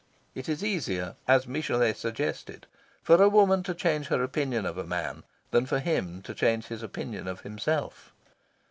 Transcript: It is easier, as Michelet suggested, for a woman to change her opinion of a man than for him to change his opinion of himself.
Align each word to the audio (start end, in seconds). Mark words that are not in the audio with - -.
It 0.33 0.49
is 0.49 0.63
easier, 0.63 1.13
as 1.27 1.45
Michelet 1.45 1.95
suggested, 1.95 2.65
for 3.03 3.21
a 3.21 3.29
woman 3.29 3.61
to 3.61 3.75
change 3.75 4.07
her 4.07 4.23
opinion 4.23 4.65
of 4.65 4.79
a 4.79 4.83
man 4.83 5.21
than 5.51 5.67
for 5.67 5.77
him 5.77 6.23
to 6.23 6.33
change 6.33 6.65
his 6.69 6.81
opinion 6.81 7.27
of 7.27 7.41
himself. 7.41 8.11